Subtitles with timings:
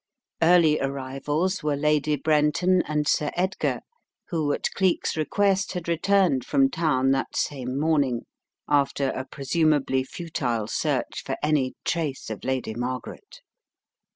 [0.41, 3.81] Early arrivals were Lady Brenton and Sir Edgar,
[4.29, 8.21] who at Cleek's request had returned from town that same morning,
[8.67, 13.41] after a presumably futile search for any trace of Lady Margaret.